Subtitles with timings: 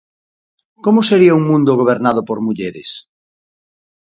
[0.85, 2.89] Como sería un mundo gobernado por mulleres?